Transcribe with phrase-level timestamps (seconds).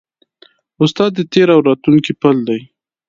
[0.83, 2.61] استاد د تېر او راتلونکي پل دی.